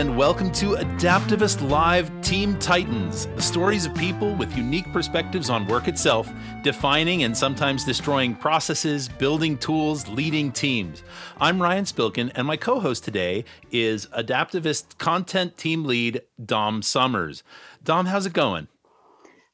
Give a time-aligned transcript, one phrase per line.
[0.00, 5.66] and welcome to Adaptavist Live Team Titans, the stories of people with unique perspectives on
[5.66, 6.26] work itself,
[6.62, 11.02] defining and sometimes destroying processes, building tools, leading teams.
[11.38, 17.42] I'm Ryan Spilkin, and my co host today is Adaptavist Content Team Lead Dom Summers.
[17.84, 18.68] Dom, how's it going?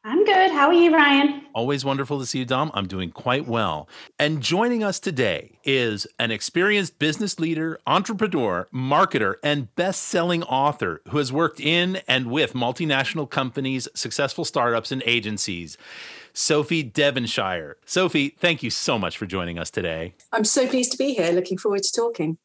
[0.08, 0.52] I'm good.
[0.52, 1.42] How are you, Ryan?
[1.52, 2.70] Always wonderful to see you, Dom.
[2.74, 3.88] I'm doing quite well.
[4.20, 11.02] And joining us today is an experienced business leader, entrepreneur, marketer, and best selling author
[11.08, 15.76] who has worked in and with multinational companies, successful startups, and agencies.
[16.32, 17.76] Sophie Devonshire.
[17.84, 20.14] Sophie, thank you so much for joining us today.
[20.30, 21.32] I'm so pleased to be here.
[21.32, 22.38] Looking forward to talking.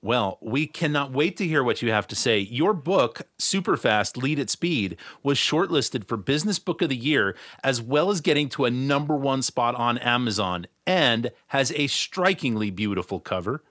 [0.00, 2.38] Well, we cannot wait to hear what you have to say.
[2.38, 7.82] Your book, Superfast Lead at Speed, was shortlisted for Business Book of the Year, as
[7.82, 13.18] well as getting to a number one spot on Amazon, and has a strikingly beautiful
[13.18, 13.64] cover.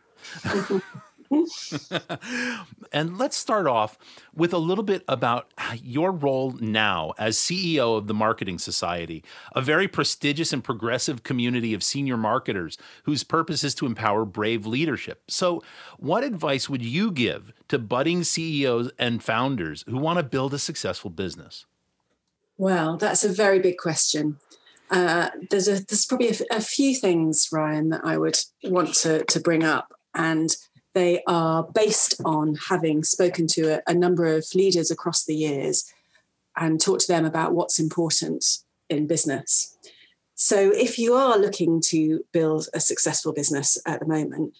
[2.91, 3.97] and let's start off
[4.33, 9.61] with a little bit about your role now as CEO of the Marketing Society, a
[9.61, 15.23] very prestigious and progressive community of senior marketers whose purpose is to empower brave leadership.
[15.27, 15.63] So,
[15.97, 20.59] what advice would you give to budding CEOs and founders who want to build a
[20.59, 21.65] successful business?
[22.57, 24.39] Well, that's a very big question.
[24.89, 29.39] Uh, there's a, there's probably a, few things, Ryan, that I would want to to
[29.39, 30.49] bring up, and
[30.97, 35.93] they are based on having spoken to a, a number of leaders across the years
[36.55, 38.43] and talked to them about what's important
[38.89, 39.77] in business.
[40.33, 44.55] So, if you are looking to build a successful business at the moment,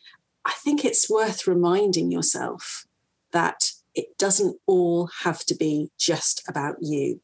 [0.46, 2.86] I think it's worth reminding yourself
[3.32, 7.20] that it doesn't all have to be just about you.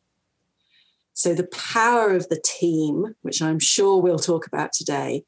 [1.13, 5.23] So, the power of the team, which I'm sure we'll talk about today,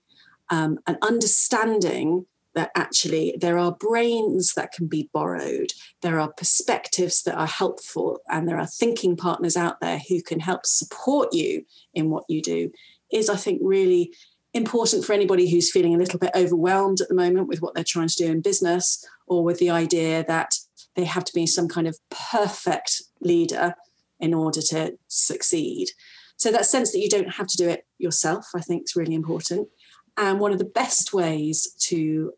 [0.49, 2.25] um, and understanding
[2.55, 8.19] that actually there are brains that can be borrowed, there are perspectives that are helpful,
[8.29, 12.41] and there are thinking partners out there who can help support you in what you
[12.41, 12.71] do,
[13.11, 14.13] is I think really
[14.53, 17.83] important for anybody who's feeling a little bit overwhelmed at the moment with what they're
[17.83, 20.55] trying to do in business or with the idea that
[20.95, 23.75] they have to be some kind of perfect leader
[24.21, 25.89] in order to succeed.
[26.37, 29.13] So that sense that you don't have to do it yourself, I think is really
[29.13, 29.67] important.
[30.15, 32.31] And one of the best ways to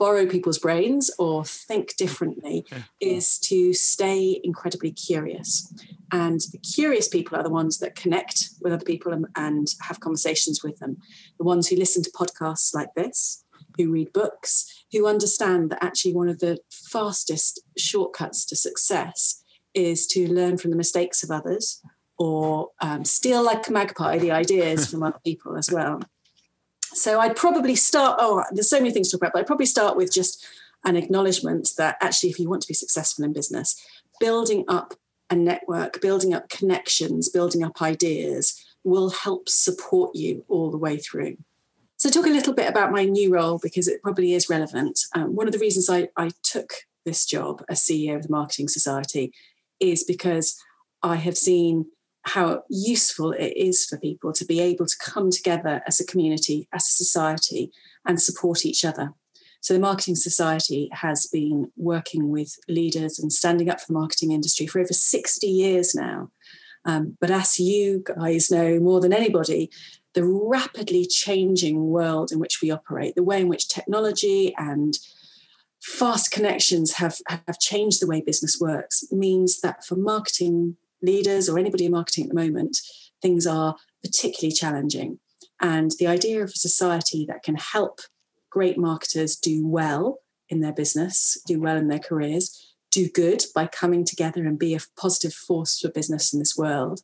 [0.00, 2.64] borrow people's brains or think differently
[3.00, 5.72] is to stay incredibly curious.
[6.10, 10.00] And the curious people are the ones that connect with other people and, and, have
[10.00, 10.96] conversations with them.
[11.38, 13.44] The ones who listen to podcasts like this,
[13.76, 19.44] who read books, who understand that actually one of the fastest shortcuts to success
[19.74, 21.82] is to learn from the mistakes of others
[22.18, 26.00] or um, steal like a magpie the ideas from other people as well.
[26.92, 29.66] So I'd probably start, oh, there's so many things to talk about, but I'd probably
[29.66, 30.44] start with just
[30.84, 33.80] an acknowledgement that actually, if you want to be successful in business,
[34.18, 34.94] building up
[35.28, 40.96] a network, building up connections, building up ideas will help support you all the way
[40.96, 41.36] through.
[41.96, 44.98] So, talk a little bit about my new role because it probably is relevant.
[45.14, 46.72] Um, one of the reasons I, I took
[47.04, 49.32] this job as CEO of the Marketing Society
[49.80, 50.58] is because
[51.02, 51.86] I have seen
[52.22, 56.68] how useful it is for people to be able to come together as a community,
[56.72, 57.72] as a society,
[58.06, 59.14] and support each other.
[59.62, 64.32] So, the Marketing Society has been working with leaders and standing up for the marketing
[64.32, 66.30] industry for over 60 years now.
[66.86, 69.70] Um, but as you guys know more than anybody,
[70.14, 74.98] the rapidly changing world in which we operate, the way in which technology and
[75.80, 81.58] fast connections have, have changed the way business works, means that for marketing leaders or
[81.58, 82.78] anybody in marketing at the moment,
[83.22, 85.18] things are particularly challenging.
[85.60, 88.00] And the idea of a society that can help
[88.50, 90.18] great marketers do well
[90.48, 94.74] in their business, do well in their careers, do good by coming together and be
[94.74, 97.00] a positive force for business in this world,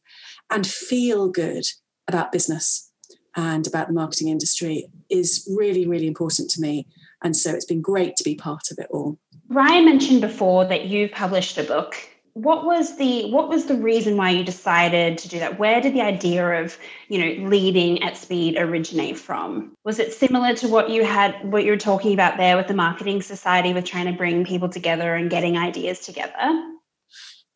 [0.50, 1.64] and feel good
[2.08, 2.90] about business
[3.36, 6.86] and about the marketing industry is really, really important to me.
[7.22, 9.18] And so it's been great to be part of it all.
[9.48, 11.94] Ryan mentioned before that you've published a book
[12.36, 15.58] what was the what was the reason why you decided to do that?
[15.58, 16.76] Where did the idea of
[17.08, 19.72] you know leading at speed originate from?
[19.84, 22.74] Was it similar to what you had what you were talking about there with the
[22.74, 26.34] marketing society with trying to bring people together and getting ideas together?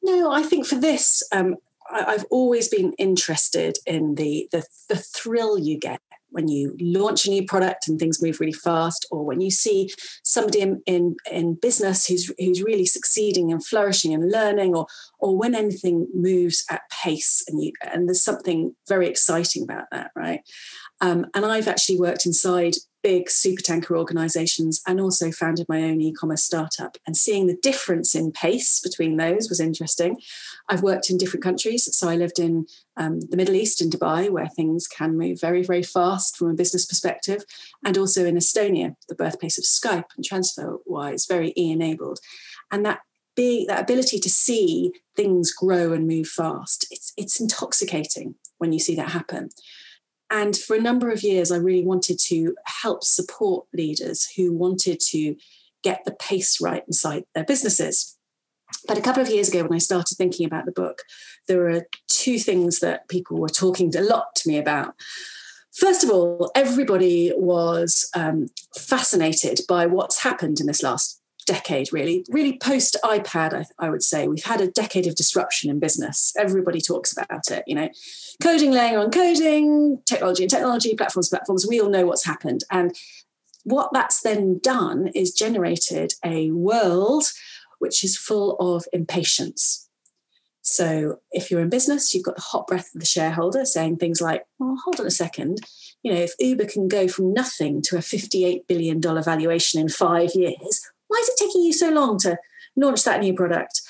[0.02, 1.56] No i think for this um,
[1.90, 6.00] I, have always been interested in the, the the thrill you get
[6.30, 9.90] when you launch a new product and things move really fast, or when you see
[10.22, 14.86] somebody in, in, in business who's who's really succeeding and flourishing and learning, or
[15.18, 20.10] or when anything moves at pace and you and there's something very exciting about that,
[20.16, 20.40] right?
[21.00, 26.00] Um, and I've actually worked inside big super tanker organizations and also founded my own
[26.00, 26.96] e-commerce startup.
[27.06, 30.20] And seeing the difference in pace between those was interesting.
[30.68, 31.88] I've worked in different countries.
[31.96, 32.66] So i lived in
[32.96, 36.54] um, the middle east in dubai where things can move very very fast from a
[36.54, 37.44] business perspective
[37.84, 42.18] and also in estonia the birthplace of skype and transferwise very e-enabled.
[42.70, 43.00] And that
[43.36, 48.78] being that ability to see things grow and move fast it's it's intoxicating when you
[48.78, 49.48] see that happen
[50.30, 55.00] and for a number of years, I really wanted to help support leaders who wanted
[55.08, 55.36] to
[55.82, 58.16] get the pace right inside their businesses.
[58.86, 61.02] But a couple of years ago, when I started thinking about the book,
[61.48, 64.94] there were two things that people were talking a lot to me about.
[65.72, 72.24] First of all, everybody was um, fascinated by what's happened in this last decade, really.
[72.30, 76.32] Really, post iPad, I, I, would say, we've had a decade of disruption in business.
[76.38, 77.88] Everybody talks about it, you know,
[78.42, 81.66] coding laying on coding, technology and technology, platforms, platforms.
[81.66, 82.64] We all know what's happened.
[82.70, 82.94] And
[83.64, 87.24] what that's then done is generated a world
[87.78, 89.88] which is full of impatience.
[90.62, 94.20] So if you're in business, you've got the hot breath of the shareholder saying things
[94.20, 95.58] like, well, hold on a second.
[96.02, 100.30] You know, if Uber can go from nothing to a $58 billion valuation in five
[100.34, 102.38] years, why is it taking you so long to
[102.76, 103.82] launch that new product?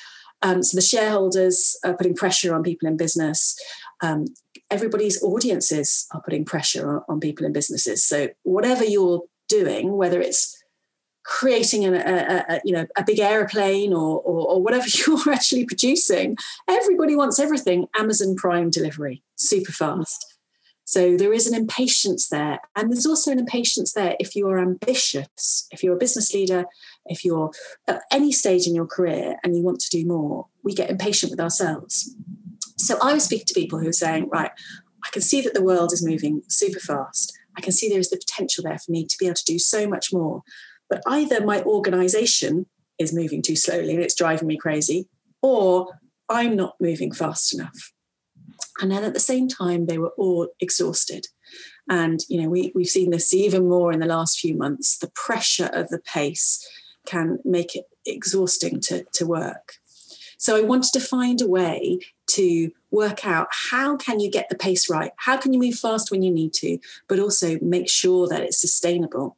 [0.42, 3.58] Um, so the shareholders are putting pressure on people in business.
[4.02, 4.24] Um,
[4.70, 8.02] everybody's audiences are putting pressure on, on, people in businesses.
[8.02, 10.56] So whatever you're doing, whether it's
[11.24, 15.66] creating a, a, a you know a big airplane or, or, or whatever you're actually
[15.66, 20.38] producing, everybody wants everything Amazon Prime delivery, super fast.
[20.90, 22.58] So there is an impatience there.
[22.74, 26.64] And there's also an impatience there if you are ambitious, if you're a business leader,
[27.06, 27.50] if you're
[27.86, 31.30] at any stage in your career and you want to do more, we get impatient
[31.30, 32.14] with ourselves.
[32.76, 34.50] So I was speaking to people who are saying, right,
[35.04, 37.36] I can see that the world is moving super fast.
[37.56, 39.58] I can see there is the potential there for me to be able to do
[39.58, 40.42] so much more.
[40.88, 42.66] But either my organization
[42.98, 45.08] is moving too slowly and it's driving me crazy,
[45.42, 45.98] or
[46.28, 47.92] I'm not moving fast enough.
[48.80, 51.26] And then at the same time, they were all exhausted.
[51.88, 54.98] And, you know, we, we've seen this even more in the last few months.
[54.98, 56.66] The pressure of the pace
[57.10, 59.74] can make it exhausting to, to work.
[60.36, 61.98] So I wanted to find a way
[62.28, 65.12] to work out how can you get the pace right?
[65.16, 66.78] How can you move fast when you need to,
[67.08, 69.36] but also make sure that it's sustainable?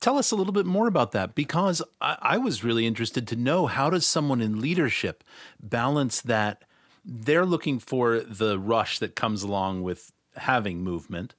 [0.00, 3.36] Tell us a little bit more about that because I, I was really interested to
[3.36, 5.24] know how does someone in leadership
[5.60, 6.62] balance that–
[7.06, 11.34] they're looking for the rush that comes along with having movement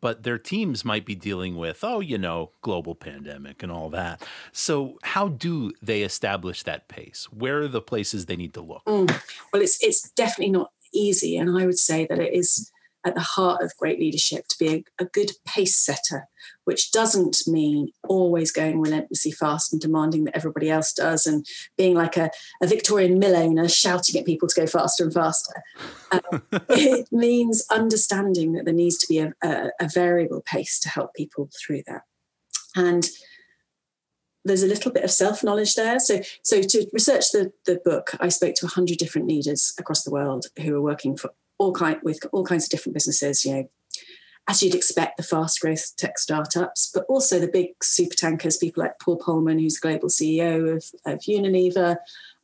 [0.00, 4.22] but their teams might be dealing with oh you know global pandemic and all that.
[4.52, 7.28] So how do they establish that pace?
[7.30, 8.84] Where are the places they need to look?
[8.84, 9.10] Mm.
[9.52, 12.72] well it's it's definitely not easy and i would say that it is
[13.04, 16.28] at the heart of great leadership to be a, a, good pace setter,
[16.64, 21.46] which doesn't mean always going relentlessly fast and demanding that everybody else does and
[21.78, 22.30] being like a,
[22.62, 25.62] a Victorian mill owner shouting at people to go faster and faster.
[26.12, 30.88] Um, it means understanding that there needs to be a, a, a variable pace to
[30.88, 32.02] help people through that.
[32.76, 33.08] And
[34.44, 35.98] there's a little bit of self-knowledge there.
[35.98, 40.10] So, so to research the, the book, I spoke to 100 different leaders across the
[40.10, 43.44] world who are working for all kind with all kinds of different businesses.
[43.44, 43.70] You know,
[44.48, 48.82] as you'd expect, the fast growth tech startups, but also the big super tankers, people
[48.82, 51.96] like Paul Polman, who's the global CEO of, of Unilever.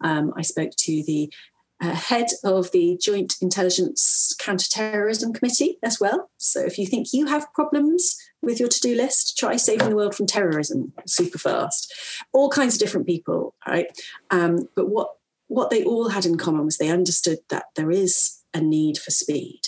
[0.02, 1.32] Um, I spoke to the
[1.80, 6.30] uh, head of the Joint Intelligence Counterterrorism Committee as well.
[6.36, 10.14] So if you think you have problems with your to-do list, try saving the world
[10.14, 11.92] from terrorism super fast.
[12.32, 13.86] All kinds of different people, right?
[14.30, 15.10] Um, but what
[15.48, 19.10] what they all had in common was they understood that there is a need for
[19.10, 19.62] speed,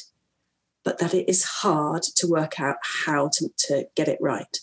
[0.85, 4.59] but that it is hard to work out how to, to get it right.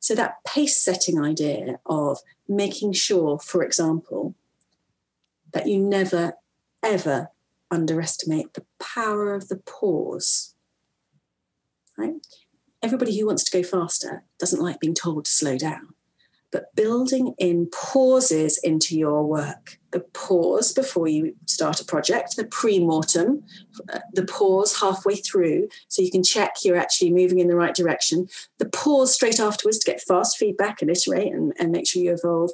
[0.00, 2.18] So, that pace setting idea of
[2.48, 4.34] making sure, for example,
[5.52, 6.34] that you never,
[6.82, 7.28] ever
[7.70, 10.54] underestimate the power of the pause.
[11.96, 12.14] Right?
[12.80, 15.94] Everybody who wants to go faster doesn't like being told to slow down
[16.50, 19.77] but building in pauses into your work.
[19.90, 23.42] The pause before you start a project, the pre mortem,
[23.92, 27.74] uh, the pause halfway through so you can check you're actually moving in the right
[27.74, 28.28] direction,
[28.58, 32.12] the pause straight afterwards to get fast feedback and iterate and, and make sure you
[32.12, 32.50] evolve,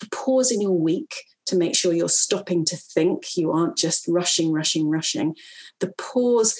[0.00, 1.14] the pause in your week
[1.48, 5.34] to make sure you're stopping to think, you aren't just rushing, rushing, rushing,
[5.80, 6.58] the pause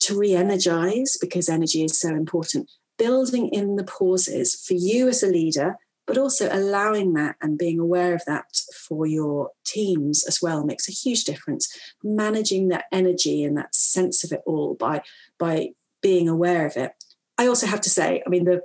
[0.00, 2.70] to re energize because energy is so important.
[2.98, 4.54] Building in the pauses.
[4.54, 8.44] For you as a leader but also allowing that and being aware of that
[8.74, 11.68] for your teams as well makes a huge difference
[12.02, 15.02] managing that energy and that sense of it all by
[15.38, 15.68] by
[16.02, 16.92] being aware of it
[17.38, 18.62] i also have to say i mean the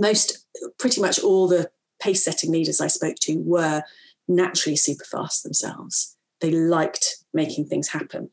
[0.00, 0.46] most,
[0.78, 1.70] pretty much all the
[2.00, 3.82] pace setting leaders I spoke to were
[4.26, 6.16] naturally super fast themselves.
[6.40, 8.30] They liked making things happen.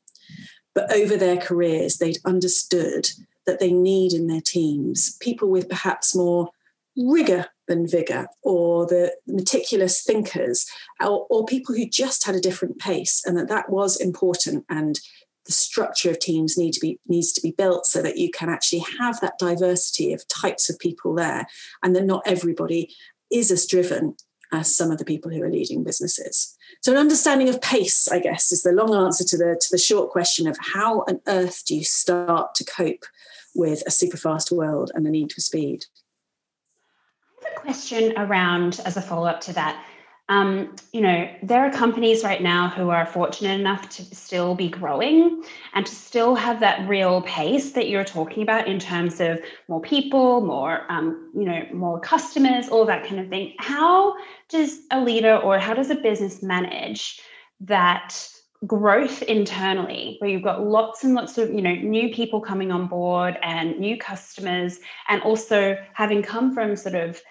[0.73, 3.09] But over their careers, they'd understood
[3.45, 6.49] that they need in their teams people with perhaps more
[6.97, 10.65] rigor than vigor, or the meticulous thinkers,
[10.99, 14.65] or, or, people who just had a different pace, and that that was important.
[14.69, 14.99] And
[15.45, 18.49] the structure of teams need to be needs to be built so that you can
[18.49, 21.47] actually have that diversity of types of people there,
[21.83, 22.93] and that not everybody
[23.31, 24.15] is as driven
[24.53, 26.55] as some of the people who are leading businesses.
[26.81, 29.77] So an understanding of pace, I guess, is the long answer to the to the
[29.77, 33.05] short question of how on earth do you start to cope
[33.55, 35.85] with a super fast world and the need for speed.
[37.61, 39.83] Question around as a follow-up to that
[40.29, 44.67] um, you know, there are companies right now who are fortunate enough to still be
[44.67, 45.41] growing
[45.73, 49.79] and to still have that real pace that you're talking about in terms of more
[49.79, 53.53] people, more, um, you know, more customers, all that kind of thing.
[53.59, 54.15] How
[54.49, 57.21] does a leader or how does a business manage
[57.61, 58.13] that
[58.65, 62.87] growth internally where you've got lots and lots of you know new people coming on
[62.87, 67.21] board and new customers and also having come from sort of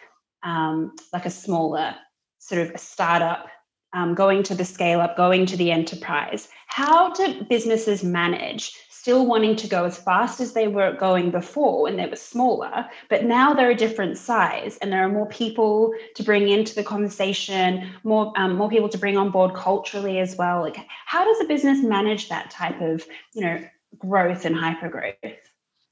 [0.42, 1.94] um, like a smaller
[2.38, 3.48] sort of a startup
[3.92, 6.48] um, going to the scale up, going to the enterprise.
[6.66, 8.72] How do businesses manage
[9.06, 12.84] still wanting to go as fast as they were going before when they were smaller,
[13.08, 16.82] but now they're a different size and there are more people to bring into the
[16.82, 20.60] conversation, more um, more people to bring on board culturally as well.
[20.60, 23.64] Like, how does a business manage that type of you know
[23.96, 25.14] growth and hyper growth?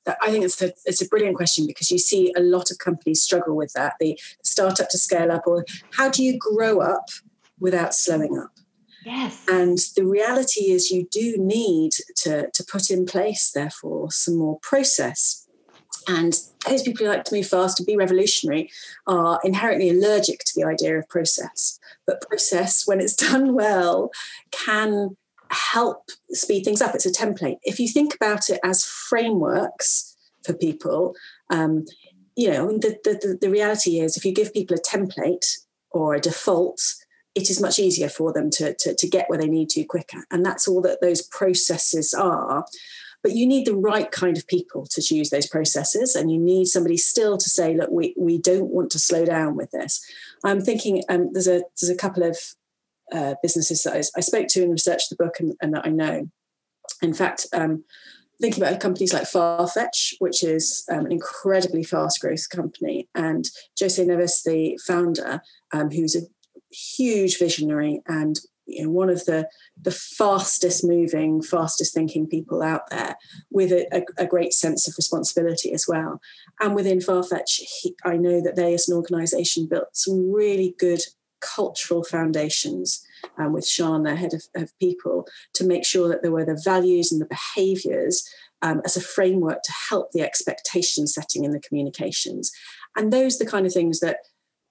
[0.07, 3.23] I think it's a, it's a brilliant question because you see a lot of companies
[3.23, 7.09] struggle with that the startup to scale up, or how do you grow up
[7.59, 8.51] without slowing up?
[9.05, 9.45] Yes.
[9.49, 14.59] And the reality is, you do need to, to put in place, therefore, some more
[14.61, 15.47] process.
[16.09, 18.71] And those people who like to move fast and be revolutionary
[19.07, 21.79] are inherently allergic to the idea of process.
[22.07, 24.11] But process, when it's done well,
[24.51, 25.17] can
[25.55, 26.95] help speed things up.
[26.95, 27.59] It's a template.
[27.63, 31.15] If you think about it as frameworks for people,
[31.51, 31.85] um,
[32.37, 35.59] you know, the, the, the reality is if you give people a template
[35.91, 36.81] or a default,
[37.35, 40.25] it is much easier for them to, to, to get where they need to quicker.
[40.31, 42.65] And that's all that those processes are.
[43.23, 46.67] But you need the right kind of people to choose those processes, and you need
[46.67, 50.05] somebody still to say, "Look, we, we don't want to slow down with this."
[50.45, 52.37] I'm thinking um, there's a there's a couple of
[53.13, 55.91] uh, businesses that I, I, spoke to and researched the book and, and that I
[55.91, 56.29] know.
[57.03, 57.85] In fact, um,
[58.41, 64.05] thinking about companies like Farfetch, which is um, an incredibly fast growth company, and Jose
[64.05, 65.43] Neves, the founder,
[65.73, 66.21] um, who's a
[66.71, 69.49] huge visionary and you know, one of the
[69.81, 73.17] the fastest moving, fastest thinking people out there,
[73.51, 76.21] with a, a, a great sense of responsibility as well.
[76.61, 81.01] And within Farfetch, he, I know that they, as an organisation, built some really good
[81.55, 83.05] cultural foundations
[83.39, 86.61] um, with Sean, their head of, of, people, to make sure that there were the
[86.63, 88.29] values and the behaviors
[88.63, 92.53] um, as a framework to help the expectation setting in the communications.
[92.97, 94.19] And those are the kind of things that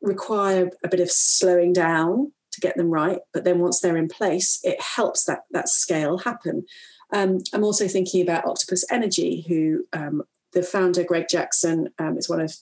[0.01, 3.20] require a bit of slowing down to get them right.
[3.34, 6.65] But then once they're in place, it helps that, that scale happen.
[7.12, 12.30] Um, I'm also thinking about Octopus Energy, who um, the founder, Greg Jackson, um, is
[12.30, 12.56] one of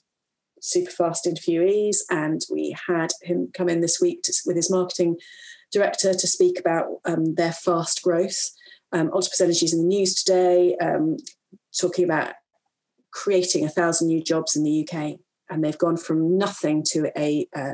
[0.62, 5.18] super fast interviewees, and we had him come in this week to, with his marketing
[5.72, 8.52] director to speak about um, their fast growth.
[8.94, 11.18] Um, Octopus Energy is in the news today, um,
[11.78, 12.34] talking about
[13.12, 17.48] creating a thousand new jobs in the UK, and they've gone from nothing to a
[17.56, 17.74] uh,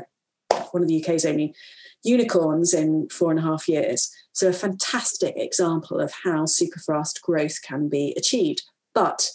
[0.72, 1.54] one of the UK's only
[2.02, 4.10] unicorns in four and a half years.
[4.32, 8.62] So a fantastic example of how super fast growth can be achieved.
[8.94, 9.30] But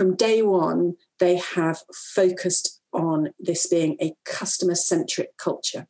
[0.00, 5.88] from day one, they have focused on this being a customer centric culture.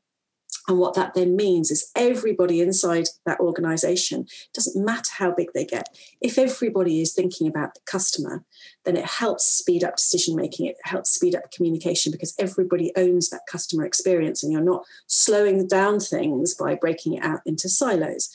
[0.66, 5.64] And what that then means is everybody inside that organization, doesn't matter how big they
[5.64, 5.86] get,
[6.20, 8.44] if everybody is thinking about the customer,
[8.84, 13.30] then it helps speed up decision making, it helps speed up communication because everybody owns
[13.30, 18.28] that customer experience and you're not slowing down things by breaking it out into silos.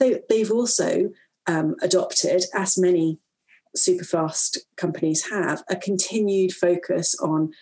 [0.00, 1.10] They, have also
[1.46, 3.20] um, adopted, as many
[3.74, 7.52] super fast companies have a continued focus on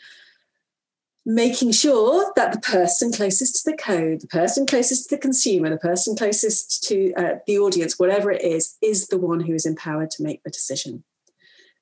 [1.26, 5.68] making sure that the person closest to the code, the person closest to the consumer,
[5.68, 9.66] the person closest to uh, the audience, whatever it is, is the one who is
[9.66, 11.04] empowered to make the decision.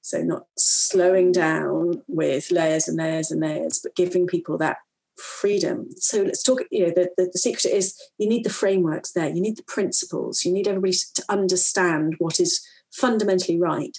[0.00, 4.78] So, not slowing down with layers and layers and layers, but giving people that
[5.16, 5.88] freedom.
[5.97, 6.62] So, let's talk.
[6.70, 9.64] You know, the, the, the secret is you need the frameworks there, you need the
[9.64, 13.99] principles, you need everybody to understand what is fundamentally right.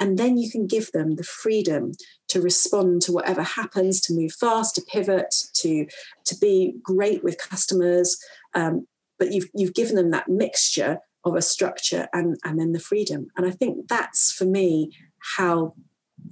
[0.00, 1.92] And then you can give them the freedom
[2.28, 5.86] to respond to whatever happens, to move fast, to pivot, to
[6.26, 8.16] to be great with customers.
[8.54, 8.86] Um,
[9.18, 13.28] but you've you've given them that mixture of a structure and and then the freedom.
[13.36, 14.92] And I think that's for me
[15.36, 15.74] how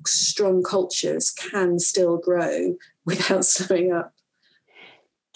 [0.07, 4.13] strong cultures can still grow without slowing up.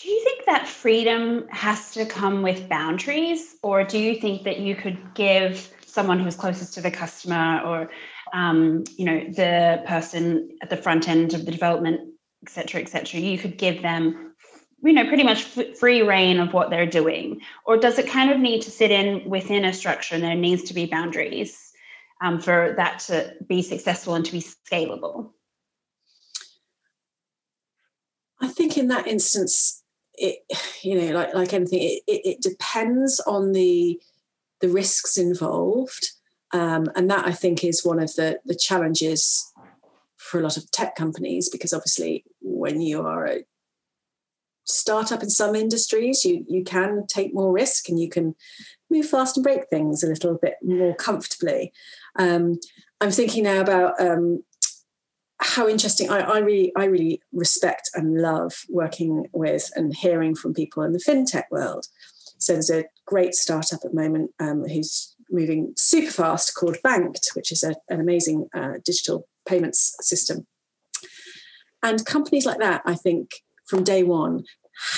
[0.03, 4.59] Do you think that freedom has to come with boundaries, or do you think that
[4.59, 7.91] you could give someone who's closest to the customer, or
[8.33, 12.01] um, you know, the person at the front end of the development,
[12.47, 14.35] et cetera, et cetera, you could give them,
[14.83, 15.43] you know, pretty much
[15.79, 19.29] free reign of what they're doing, or does it kind of need to sit in
[19.29, 21.73] within a structure, and there needs to be boundaries
[22.23, 25.33] um, for that to be successful and to be scalable?
[28.41, 29.83] I think in that instance,
[30.15, 30.39] it
[30.83, 34.01] you know like like anything it, it, it depends on the
[34.61, 36.11] the risks involved
[36.53, 39.53] um, and that i think is one of the the challenges
[40.17, 43.41] for a lot of tech companies because obviously when you are a
[44.65, 48.35] startup in some industries you you can take more risk and you can
[48.91, 51.73] move fast and break things a little bit more comfortably.
[52.17, 52.59] Um,
[53.01, 54.45] i'm thinking now about um,
[55.41, 60.55] how interesting I, I, really i really respect and love working with and hearing from
[60.55, 61.87] people in the fintech world.
[62.39, 67.31] So there's a great startup at the moment um, who's moving super fast called banked
[67.35, 70.47] which is a, an amazing uh, digital payments system.
[71.83, 73.31] And companies like that i think
[73.67, 74.45] from day one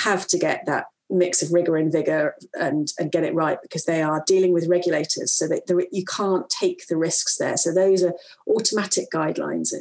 [0.05, 3.85] have to get that mix of rigor and vigor and, and get it right because
[3.85, 5.31] they are dealing with regulators.
[5.31, 7.57] So that you can't take the risks there.
[7.57, 8.13] So those are
[8.47, 9.73] automatic guidelines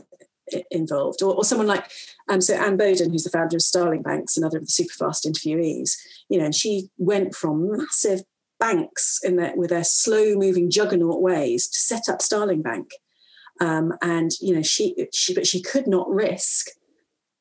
[0.70, 1.90] involved, or, or someone like
[2.28, 5.24] um, so Anne Boden, who's the founder of Starling Banks, another of the super fast
[5.24, 5.96] interviewees.
[6.28, 8.22] You know, and she went from massive
[8.62, 12.90] banks in their, with their slow-moving juggernaut ways to set up Starling Bank,
[13.60, 16.68] um, and you know she she but she could not risk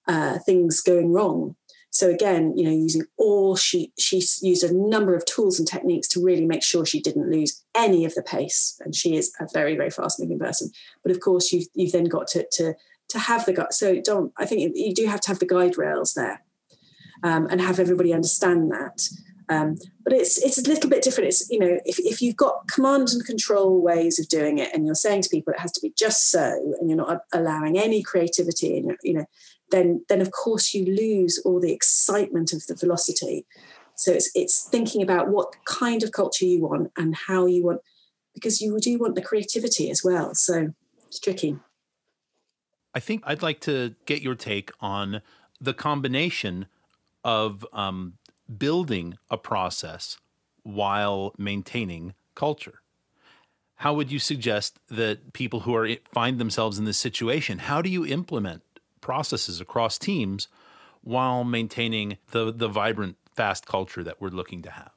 [0.07, 1.55] uh, things going wrong.
[1.93, 6.07] So again, you know, using all she she used a number of tools and techniques
[6.09, 8.79] to really make sure she didn't lose any of the pace.
[8.79, 10.71] And she is a very very fast moving person.
[11.03, 12.75] But of course, you've you've then got to to
[13.11, 13.73] to have the gut.
[13.73, 16.43] so don't i think you do have to have the guide rails there
[17.23, 19.09] um, and have everybody understand that
[19.51, 21.27] um, but it's it's a little bit different.
[21.27, 24.85] It's you know if, if you've got command and control ways of doing it and
[24.85, 28.01] you're saying to people it has to be just so and you're not allowing any
[28.01, 29.25] creativity and you know
[29.69, 33.45] then then of course you lose all the excitement of the velocity.
[33.95, 37.81] So it's it's thinking about what kind of culture you want and how you want
[38.33, 40.33] because you do want the creativity as well.
[40.33, 40.69] So
[41.07, 41.57] it's tricky.
[42.95, 45.21] I think I'd like to get your take on
[45.59, 46.67] the combination
[47.23, 48.13] of um,
[48.57, 50.17] building a process
[50.63, 52.81] while maintaining culture.
[53.75, 57.89] How would you suggest that people who are find themselves in this situation, how do
[57.89, 58.61] you implement
[59.01, 60.47] processes across teams
[61.01, 64.91] while maintaining the the vibrant fast culture that we're looking to have?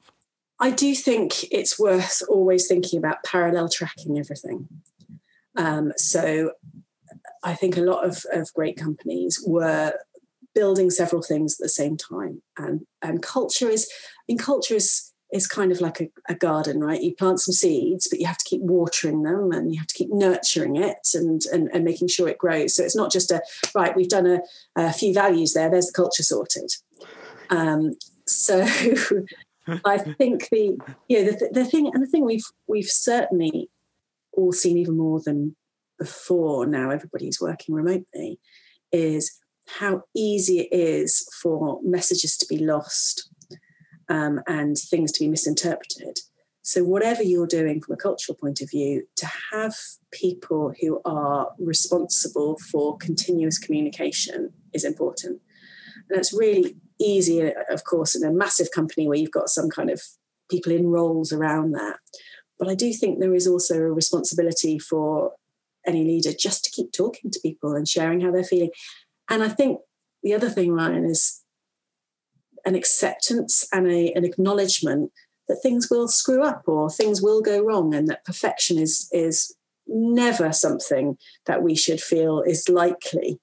[0.59, 4.67] I do think it's worth always thinking about parallel tracking everything.
[5.57, 6.51] Um, so
[7.43, 9.93] I think a lot of, of great companies were
[10.55, 12.41] building several things at the same time.
[12.57, 13.89] And and culture is
[14.27, 17.01] in culture is is kind of like a, a, garden, right?
[17.01, 19.95] You plant some seeds, but you have to keep watering them and you have to
[19.95, 22.75] keep nurturing it and, and, and making sure it grows.
[22.75, 23.41] So it's not just a,
[23.73, 24.39] right, we've done a,
[24.75, 26.71] a few values there, there's the culture sorted.
[27.49, 27.95] Um,
[28.27, 28.61] so
[29.83, 30.77] I think the,
[31.09, 33.69] you know, the, the thing, and the thing we've, we've certainly
[34.33, 35.55] all seen even more than
[35.97, 38.39] before now everybody's working remotely
[38.91, 43.29] is how easy it is for messages to be lost
[44.09, 46.19] um, and things to be misinterpreted.
[46.61, 49.75] So, whatever you're doing from a cultural point of view, to have
[50.11, 55.41] people who are responsible for continuous communication is important.
[56.09, 59.89] And it's really easy, of course, in a massive company where you've got some kind
[59.89, 60.01] of
[60.49, 61.97] people in roles around that.
[62.57, 65.33] But I do think there is also a responsibility for
[65.85, 68.71] any leader just to keep talking to people and sharing how they're feeling.
[69.29, 69.79] And I think
[70.23, 71.41] the other thing, Ryan, is
[72.65, 75.11] an acceptance and a, an acknowledgement
[75.47, 79.55] that things will screw up or things will go wrong and that perfection is is
[79.87, 83.39] never something that we should feel is likely.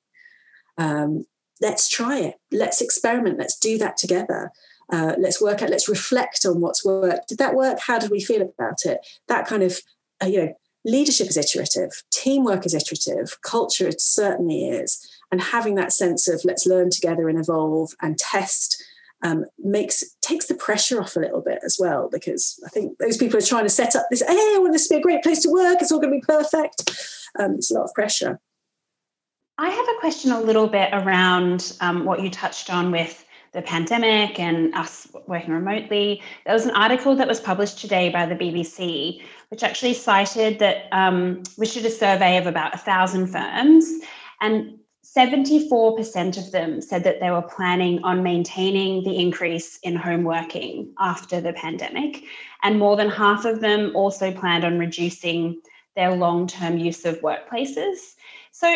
[0.77, 1.25] Um,
[1.61, 2.35] let's try it.
[2.51, 3.39] Let's experiment.
[3.39, 4.51] Let's do that together.
[4.93, 5.71] Uh, let's work out.
[5.71, 7.29] Let's reflect on what's worked.
[7.29, 7.79] Did that work?
[7.87, 8.99] How did we feel about it?
[9.29, 9.79] That kind of,
[10.21, 15.09] uh, you know, leadership is iterative, teamwork is iterative, culture it certainly is.
[15.33, 18.85] And having that sense of let's learn together and evolve and test
[19.23, 23.17] um, makes takes the pressure off a little bit as well because I think those
[23.17, 24.21] people are trying to set up this.
[24.21, 25.79] Hey, I want this to be a great place to work.
[25.81, 26.91] It's all going to be perfect.
[27.39, 28.39] Um, it's a lot of pressure.
[29.59, 33.63] I have a question a little bit around um, what you touched on with the
[33.63, 36.23] pandemic and us working remotely.
[36.45, 40.89] There was an article that was published today by the BBC, which actually cited that
[40.91, 43.87] um, which did a survey of about a thousand firms,
[44.41, 44.79] and
[45.17, 50.93] 74% of them said that they were planning on maintaining the increase in home working
[50.99, 52.25] after the pandemic.
[52.63, 55.61] And more than half of them also planned on reducing
[55.97, 58.15] their long term use of workplaces.
[58.53, 58.75] So,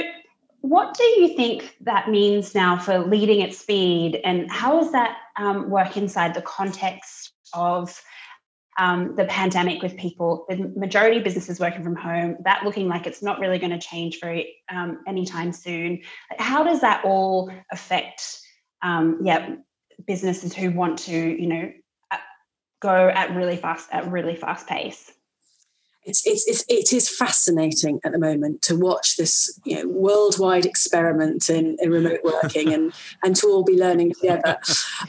[0.61, 5.16] what do you think that means now for leading at speed, and how does that
[5.37, 8.03] um, work inside the context of
[8.79, 13.07] um, the pandemic with people, the majority of businesses working from home, that looking like
[13.07, 16.03] it's not really going to change very um, anytime soon.
[16.39, 18.39] How does that all affect,
[18.83, 19.57] um, yeah,
[20.07, 21.73] businesses who want to, you know,
[22.11, 22.19] uh,
[22.81, 25.11] go at really fast at really fast pace?
[26.07, 30.64] It's, it's, it's, it is fascinating at the moment to watch this you know, worldwide
[30.64, 32.92] experiment in, in remote working and,
[33.25, 34.57] and to all be learning together.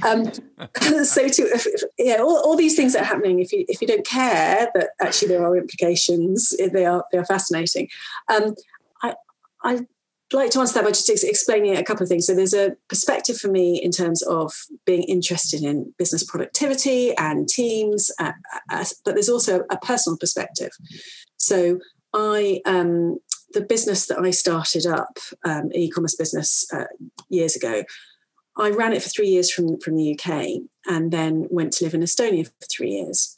[0.03, 0.25] Um,
[1.03, 3.79] so to if, if, yeah, all, all these things that are happening, if you if
[3.79, 7.89] you don't care that actually there are implications, they are they are fascinating.
[8.27, 8.55] Um,
[9.03, 9.15] I
[9.63, 9.86] I
[10.33, 12.27] like to answer that by just explaining a couple of things.
[12.27, 14.51] So there's a perspective for me in terms of
[14.85, 18.33] being interested in business productivity and teams, uh,
[18.69, 20.71] uh, but there's also a personal perspective.
[21.37, 21.79] So
[22.13, 23.19] I, um,
[23.53, 26.85] the business that I started up, um, e-commerce business uh,
[27.29, 27.83] years ago,
[28.57, 31.93] I ran it for three years from from the UK, and then went to live
[31.93, 33.37] in Estonia for three years.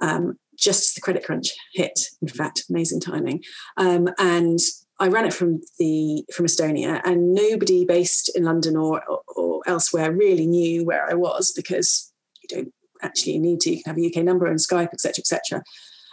[0.00, 3.42] Um, just as the credit crunch hit, in fact, amazing timing.
[3.76, 4.58] Um, and
[5.00, 9.02] I ran it from the from Estonia, and nobody based in London or,
[9.36, 13.70] or, elsewhere really knew where I was because you don't actually need to.
[13.70, 15.62] You can have a UK number and Skype, etc., etc.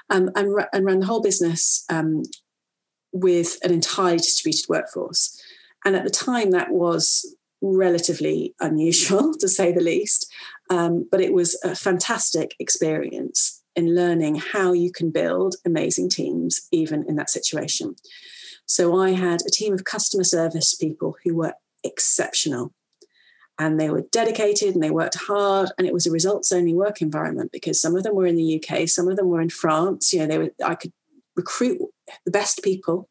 [0.10, 2.24] Um, and, and ran the whole business um,
[3.12, 5.40] with an entirely distributed workforce.
[5.86, 10.32] And at the time, that was relatively unusual, to say the least.
[10.70, 16.68] Um, but it was a fantastic experience in learning how you can build amazing teams,
[16.72, 17.96] even in that situation.
[18.66, 22.74] So I had a team of customer service people who were exceptional.
[23.60, 27.02] And they were dedicated and they worked hard and it was a results only work
[27.02, 30.14] environment because some of them were in the UK some of them were in France.
[30.14, 30.94] You know they were I could
[31.36, 31.80] recruit
[32.26, 33.08] the best people.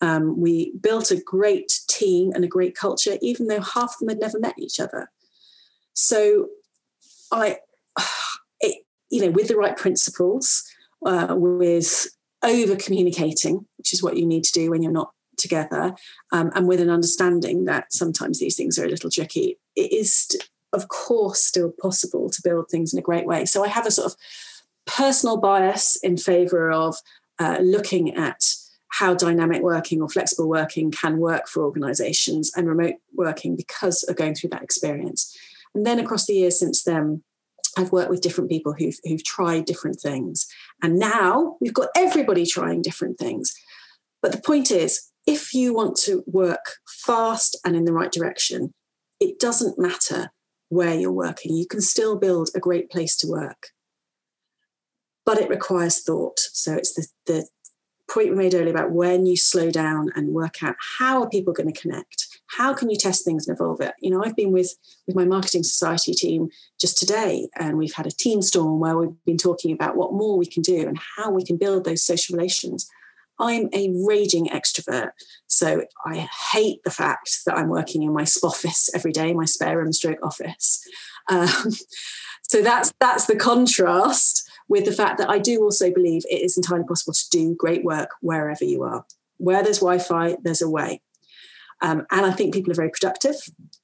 [0.00, 4.08] Um, we built a great team and a great culture even though half of them
[4.08, 5.10] had never met each other.
[5.92, 6.48] So
[7.30, 7.58] I
[8.60, 10.64] it, you know with the right principles
[11.06, 12.08] uh, with
[12.42, 15.94] over communicating, which is what you need to do when you're not together,
[16.32, 20.36] um, and with an understanding that sometimes these things are a little tricky, it is,
[20.72, 23.44] of course, still possible to build things in a great way.
[23.44, 24.16] So I have a sort of
[24.86, 26.96] personal bias in favor of
[27.38, 28.42] uh, looking at
[28.90, 34.16] how dynamic working or flexible working can work for organizations and remote working because of
[34.16, 35.36] going through that experience.
[35.74, 37.22] And then across the years since then,
[37.76, 40.46] I've worked with different people who've, who've tried different things.
[40.82, 43.52] And now we've got everybody trying different things.
[44.22, 48.72] But the point is, if you want to work fast and in the right direction,
[49.20, 50.30] it doesn't matter
[50.68, 51.54] where you're working.
[51.54, 53.68] You can still build a great place to work.
[55.24, 56.38] But it requires thought.
[56.38, 57.48] So it's the, the
[58.10, 61.52] point we made earlier about when you slow down and work out how are people
[61.52, 63.94] going to connect how can you test things and evolve it?
[64.00, 64.74] You know i've been with
[65.06, 66.48] with my marketing society team
[66.80, 70.38] just today and we've had a team storm where we've been talking about what more
[70.38, 72.88] we can do and how we can build those social relations.
[73.40, 75.10] I'm a raging extrovert
[75.46, 79.44] so i hate the fact that i'm working in my SP office every day my
[79.44, 80.84] spare room stroke office.
[81.30, 81.48] Um,
[82.42, 86.56] so that's that's the contrast with the fact that i do also believe it is
[86.56, 89.04] entirely possible to do great work wherever you are.
[89.36, 91.00] Where there's wi-fi there's a way
[91.80, 93.36] um, and I think people are very productive.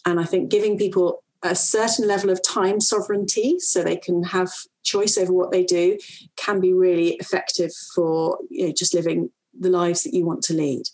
[0.04, 4.50] And I think giving people a certain level of time sovereignty so they can have
[4.82, 5.98] choice over what they do
[6.36, 10.54] can be really effective for you know, just living the lives that you want to
[10.54, 10.84] lead.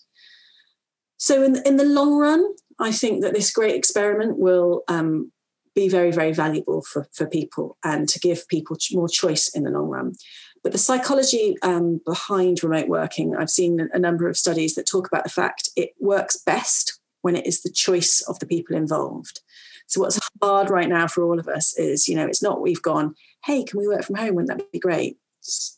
[1.17, 2.45] So, in, in the long run,
[2.79, 5.31] I think that this great experiment will um,
[5.75, 9.71] be very, very valuable for, for people and to give people more choice in the
[9.71, 10.15] long run.
[10.63, 15.07] But the psychology um, behind remote working, I've seen a number of studies that talk
[15.07, 19.41] about the fact it works best when it is the choice of the people involved.
[19.87, 22.83] So what's hard right now for all of us is, you know, it's not we've
[22.83, 24.35] gone, hey, can we work from home?
[24.35, 25.19] Wouldn't that be great?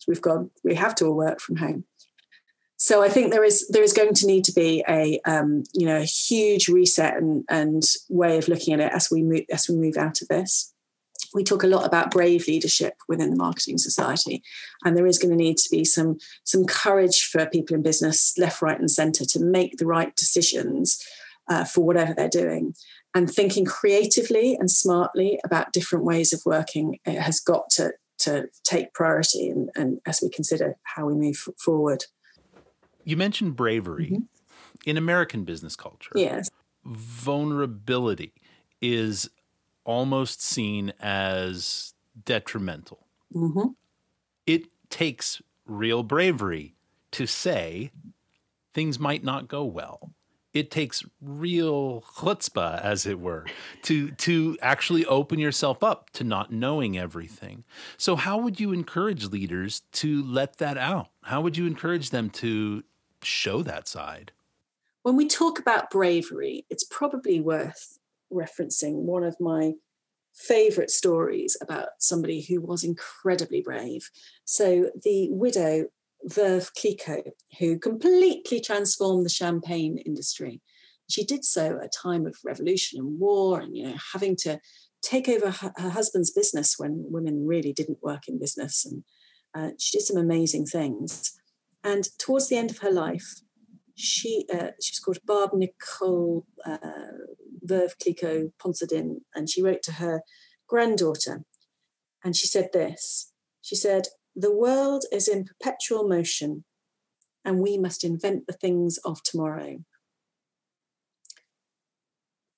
[0.08, 1.84] We've gone, we have to all work from home.
[2.76, 5.86] So I think there is there is going to need to be a um, you
[5.86, 9.68] know a huge reset and, and way of looking at it as we move as
[9.68, 10.74] we move out of this.
[11.34, 14.42] We talk a lot about brave leadership within the marketing society
[14.84, 18.36] and there is going to need to be some some courage for people in business
[18.38, 21.02] left right and center to make the right decisions
[21.48, 22.74] uh, for whatever they're doing.
[23.14, 28.94] And thinking creatively and smartly about different ways of working has got to to take
[28.94, 32.04] priority and, and as we consider how we move forward.
[33.04, 34.88] You mentioned bravery mm-hmm.
[34.88, 36.12] in american business culture.
[36.14, 36.48] Yes.
[36.84, 38.32] Vulnerability
[38.80, 39.28] is
[39.84, 43.06] almost seen as detrimental.
[43.34, 43.68] Mm-hmm.
[44.46, 46.74] It takes real bravery
[47.12, 47.92] to say
[48.74, 50.10] things might not go well.
[50.52, 53.46] It takes real chutzpah, as it were,
[53.84, 57.64] to to actually open yourself up to not knowing everything.
[57.96, 61.08] So, how would you encourage leaders to let that out?
[61.22, 62.84] How would you encourage them to
[63.22, 64.32] show that side?
[65.04, 67.98] When we talk about bravery, it's probably worth
[68.32, 69.72] referencing one of my
[70.34, 74.08] favorite stories about somebody who was incredibly brave.
[74.44, 75.86] So, the widow,
[76.24, 80.60] Veuve Clicquot, who completely transformed the champagne industry.
[81.10, 84.60] She did so at a time of revolution and war and, you know, having to
[85.02, 88.86] take over her, husband's business when women really didn't work in business.
[88.86, 89.04] And
[89.54, 91.32] uh, she did some amazing things.
[91.84, 93.40] And towards the end of her life,
[93.94, 96.76] she uh, she's called Barbe-Nicole uh,
[97.62, 100.22] Veuve Clicquot Ponsardin, and she wrote to her
[100.66, 101.44] granddaughter,
[102.24, 103.32] and she said this.
[103.60, 106.64] She said, "The world is in perpetual motion,
[107.44, 109.84] and we must invent the things of tomorrow."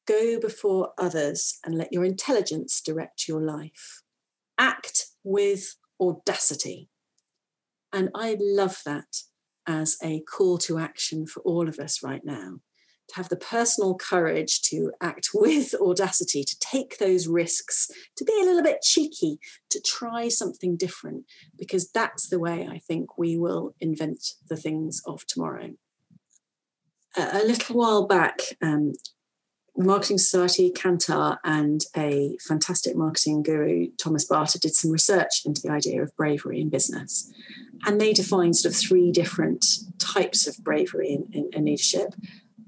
[0.06, 4.02] Go before others and let your intelligence direct your life.
[4.58, 6.90] Act with audacity.
[7.92, 9.22] And I love that
[9.66, 12.60] as a call to action for all of us right now
[13.08, 18.32] to have the personal courage to act with audacity, to take those risks, to be
[18.40, 19.38] a little bit cheeky,
[19.70, 21.24] to try something different,
[21.58, 25.70] because that's the way I think we will invent the things of tomorrow.
[27.16, 28.94] A little while back, um,
[29.76, 35.70] Marketing Society, Kantar, and a fantastic marketing guru, Thomas Barta, did some research into the
[35.70, 37.32] idea of bravery in business.
[37.84, 39.66] And they defined sort of three different
[39.98, 42.14] types of bravery in, in, in leadership.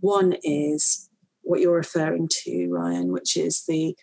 [0.00, 1.09] One is
[1.42, 3.96] what you're referring to, Ryan, which is the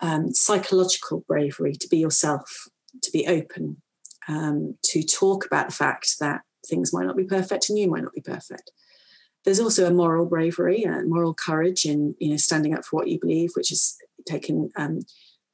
[0.00, 2.68] um, psychological bravery to be yourself,
[3.02, 3.82] to be open,
[4.28, 8.02] um, to talk about the fact that things might not be perfect and you might
[8.02, 8.70] not be perfect
[9.44, 13.08] there's also a moral bravery and moral courage in you know standing up for what
[13.08, 15.00] you believe, which is taken um,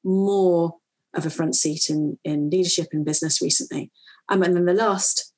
[0.04, 0.74] more
[1.14, 3.90] of a front seat in in leadership and business recently.
[4.28, 5.32] Um, and then the last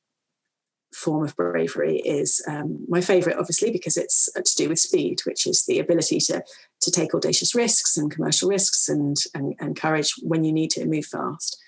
[0.95, 5.47] form of bravery is um, my favorite, obviously, because it's to do with speed, which
[5.47, 6.43] is the ability to
[6.81, 10.87] to take audacious risks and commercial risks and and, and courage when you need to
[10.87, 11.59] move fast.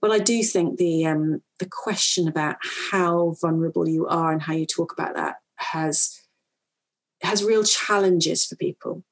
[0.00, 2.56] But I do think the um, the question about
[2.90, 6.20] how vulnerable you are and how you talk about that has
[7.22, 9.04] has real challenges for people,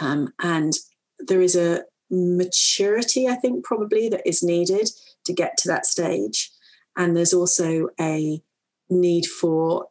[0.00, 0.74] um, and
[1.18, 4.88] there is a maturity I think probably that is needed
[5.24, 6.50] to get to that stage,
[6.98, 8.42] and there's also a
[8.90, 9.86] need for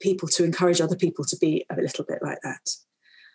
[0.00, 2.70] people to encourage other people to be a little bit like that.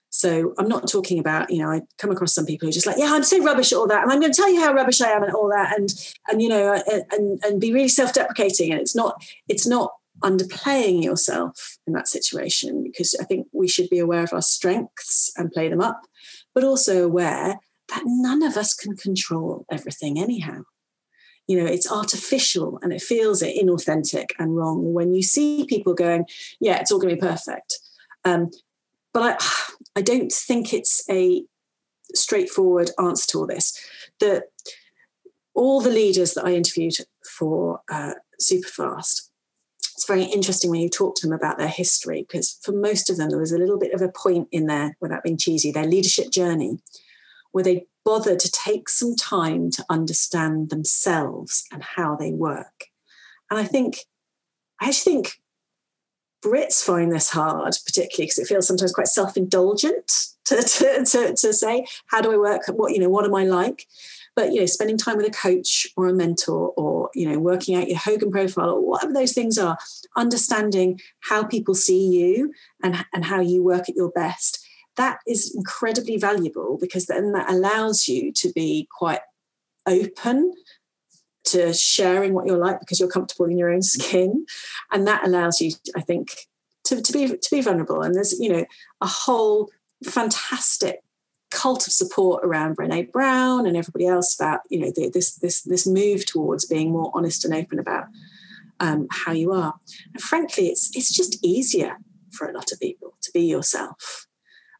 [0.09, 2.87] So I'm not talking about, you know, I come across some people who are just
[2.87, 4.73] like, yeah, I'm so rubbish at all that, and I'm going to tell you how
[4.73, 5.89] rubbish I am and all that, and
[6.29, 8.71] and you know, and and be really self-deprecating.
[8.71, 9.91] And it's not, it's not
[10.23, 15.31] underplaying yourself in that situation because I think we should be aware of our strengths
[15.37, 16.01] and play them up,
[16.55, 20.61] but also aware that none of us can control everything anyhow.
[21.47, 25.93] You know, it's artificial and it feels it inauthentic and wrong when you see people
[25.93, 26.25] going,
[26.59, 27.79] yeah, it's all going to be perfect.
[28.25, 28.51] Um,
[29.13, 29.45] but I,
[29.99, 31.43] I don't think it's a
[32.13, 33.77] straightforward answer to all this.
[34.19, 34.43] that
[35.55, 36.93] all the leaders that I interviewed
[37.25, 39.27] for uh, Superfast
[39.97, 43.17] it's very interesting when you talk to them about their history because for most of
[43.17, 45.87] them there was a little bit of a point in there without being cheesy their
[45.87, 46.77] leadership journey
[47.51, 52.85] where they bothered to take some time to understand themselves and how they work.
[53.51, 53.99] And i think
[54.79, 55.41] i actually think
[56.45, 60.07] brits find this hard particularly because it feels sometimes quite self-indulgent
[60.45, 62.61] to, to, to, to say how do i work?
[62.69, 63.85] What you know what am i like?
[64.37, 67.75] But you know spending time with a coach or a mentor or you know working
[67.75, 69.77] out your hogan profile or whatever those things are
[70.15, 74.66] understanding how people see you and, and how you work at your best
[74.97, 79.21] that is incredibly valuable because then that allows you to be quite
[79.87, 80.53] open
[81.45, 84.45] to sharing what you're like because you're comfortable in your own skin
[84.91, 86.47] and that allows you i think
[86.83, 88.65] to, to be to be vulnerable and there's you know
[89.01, 89.69] a whole
[90.03, 91.01] fantastic
[91.49, 95.61] cult of support around Brené Brown and everybody else about you know the, this this
[95.61, 98.05] this move towards being more honest and open about
[98.79, 99.75] um, how you are.
[100.13, 101.97] And frankly, it's it's just easier
[102.31, 104.27] for a lot of people to be yourself.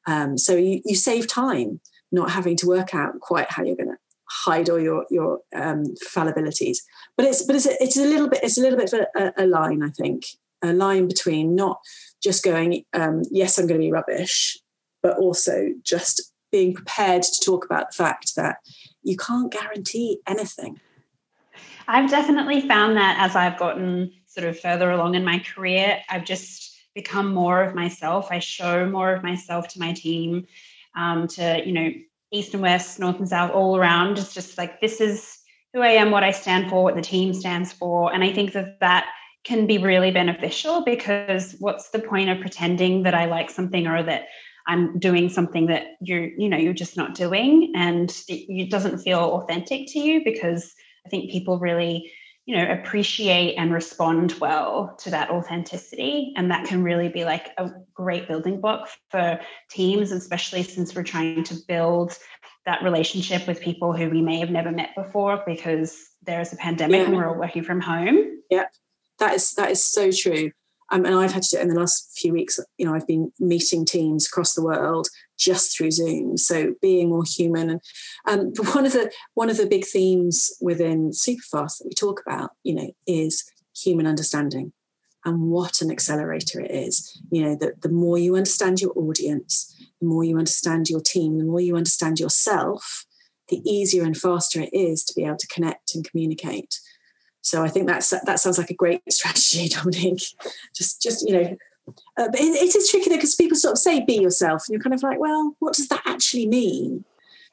[0.08, 1.80] Um, so you, you save time
[2.12, 3.98] not having to work out quite how you're going to
[4.30, 6.78] hide all your your um, fallibilities.
[7.15, 9.34] But it's but it's a, it's a little bit it's a little bit of a,
[9.38, 10.26] a line I think
[10.63, 11.80] a line between not
[12.22, 14.58] just going um, yes I'm going to be rubbish,
[15.04, 18.58] but also just being prepared to talk about the fact that
[19.04, 20.80] you can't guarantee anything.
[21.89, 26.26] I've definitely found that as I've gotten sort of further along in my career, I've
[26.26, 26.66] just
[26.97, 28.29] become more of myself.
[28.31, 30.47] I show more of myself to my team,
[30.95, 31.89] um, to, you know,
[32.31, 34.17] east and west, north and south, all around.
[34.17, 35.38] It's just like, this is
[35.73, 38.12] who I am, what I stand for, what the team stands for.
[38.12, 39.05] And I think that that
[39.43, 44.01] can be really beneficial because what's the point of pretending that I like something or
[44.01, 44.25] that
[44.65, 48.97] I'm doing something that you're, you know, you're just not doing and it, it doesn't
[48.97, 50.73] feel authentic to you because
[51.05, 52.12] I think people really,
[52.47, 56.33] you know, appreciate and respond well to that authenticity.
[56.38, 61.03] And that can really be like a great building block for teams, especially since we're
[61.03, 62.17] trying to build
[62.65, 66.99] that relationship with people who we may have never met before because there's a pandemic
[67.01, 67.05] yeah.
[67.07, 68.41] and we're all working from home.
[68.49, 68.67] Yeah,
[69.19, 70.51] that is that is so true.
[70.91, 72.60] Um, and I've had to do it in the last few weeks.
[72.78, 76.38] You know, I've been meeting teams across the world just through Zoom.
[76.38, 77.80] So being more human.
[78.26, 82.21] And um, one of the one of the big themes within Superfast that we talk
[82.26, 83.43] about, you know, is
[83.76, 84.73] human understanding,
[85.26, 87.21] and what an accelerator it is.
[87.32, 91.38] You know, that the more you understand your audience, the more you understand your team,
[91.38, 93.06] the more you understand yourself,
[93.50, 96.80] the easier and faster it is to be able to connect and communicate.
[97.47, 100.19] So I think that's that sounds like a great strategy, Dominic.
[100.75, 101.57] Just just you know,
[102.17, 104.73] uh, but it, it is tricky though because people sort of say be yourself, and
[104.73, 107.05] you're kind of like, well, what does that actually mean?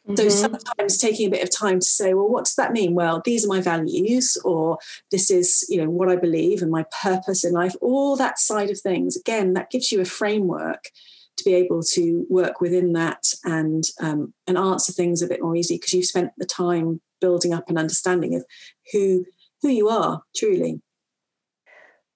[0.09, 0.17] Mm-hmm.
[0.17, 2.95] So sometimes taking a bit of time to say, well, what does that mean?
[2.95, 4.79] Well, these are my values, or
[5.13, 7.75] this is, you know, what I believe and my purpose in life.
[7.81, 9.17] All that side of things.
[9.17, 10.91] Again, that gives you a framework
[11.37, 15.57] to be able to work within that and um, and answer things a bit more
[15.57, 18.45] easy because you've spent the time building up an understanding of
[18.93, 19.25] who
[19.65, 20.79] who you are truly.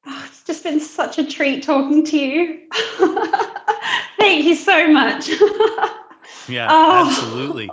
[0.07, 2.69] Oh, it's just been such a treat talking to you.
[4.19, 5.29] Thank you so much.
[6.49, 7.07] yeah, oh.
[7.09, 7.71] absolutely.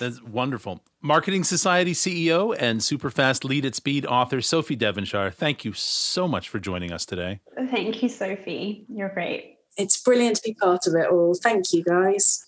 [0.00, 0.82] That's wonderful.
[1.00, 6.48] Marketing Society CEO and Superfast Lead at Speed author Sophie Devonshire, thank you so much
[6.48, 7.40] for joining us today.
[7.70, 8.84] Thank you, Sophie.
[8.88, 9.58] You're great.
[9.76, 11.36] It's brilliant to be part of it all.
[11.40, 12.44] Thank you, guys.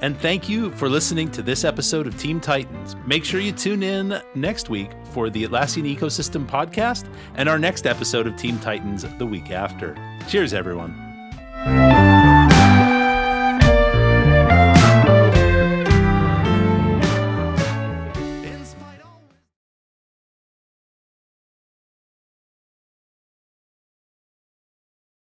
[0.00, 2.96] And thank you for listening to this episode of Team Titans.
[3.06, 7.06] Make sure you tune in next week for the Atlassian Ecosystem podcast
[7.36, 9.94] and our next episode of Team Titans the week after.
[10.28, 10.92] Cheers, everyone.